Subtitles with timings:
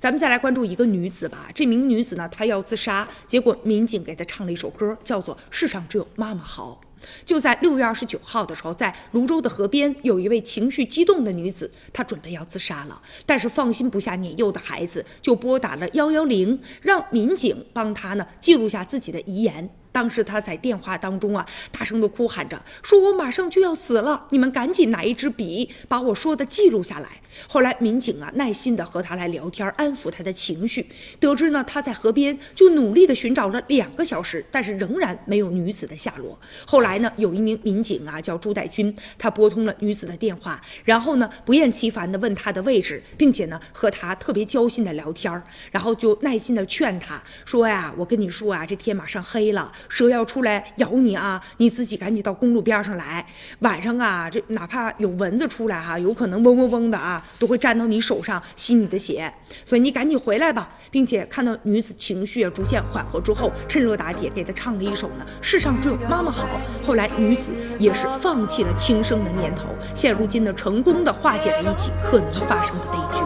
[0.00, 1.50] 咱们再来关注一个女子吧。
[1.54, 6.80] 这名女子呢，她要自杀，结果民警给她唱了一首歌，叫做《世上只有妈妈好》。
[7.26, 19.68] 就在六月二十九号的时候，在泸州的河边，有一位情绪激动的女子，她准备要自杀了，但是放心不下年幼的孩子，就拨打了幺幺零，让民警帮她呢记录下自己的遗言。
[19.94, 27.08] 当时他在电话当中啊，大声的哭喊着，说我马上就要死了，你们赶紧拿一支笔，把我说的记录下来。
[27.46, 30.84] 后来民警啊，耐心的和他来聊天，安抚他的情绪。
[31.20, 36.36] 得知呢，他在河边就努力的寻找了两个小时，但是仍然没有女子的下落。
[36.66, 45.40] 后来呢，有一名民警啊，叫朱代军，他拨通了女子的电话，然后呢，不厌其烦的问她的位置，并且呢，和她特别交心的聊天，
[45.70, 49.70] 然后就耐心的劝她说呀，我跟你说啊，这天马上黑了。
[49.88, 51.40] 蛇要出来咬你啊！
[51.58, 53.24] 你自己赶紧到公路边上来。
[53.60, 59.32] 晚上啊，这哪怕有蚊子出来哈，有可能嗡嗡嗡的啊，都会沾到你手上，吸你的血。
[59.64, 65.26] 所以你赶紧回来吧，并且看到女子情绪逐渐缓和之后，趁热打铁给她唱了一首呢。
[65.40, 66.46] 世上只有妈妈好。
[66.86, 73.22] 后来女子也是放弃了轻生的念头，现如今呢，成功的化解了一起可能发生的悲剧。